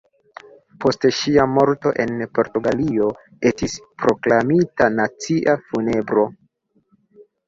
[0.83, 3.09] Post ŝia morto en Portugalio
[3.49, 6.25] estis proklamita nacia funebro.